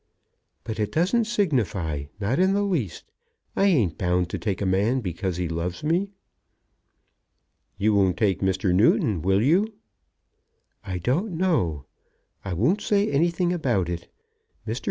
[0.63, 3.03] "But it doesn't signify, not the least.
[3.55, 6.09] I ain't bound to take a man because he loves me."
[7.77, 8.73] "You won't take Mr.
[8.73, 9.75] Newton; will you?"
[10.83, 11.85] "I don't know.
[12.43, 14.07] I won't say anything about it.
[14.67, 14.79] Mr.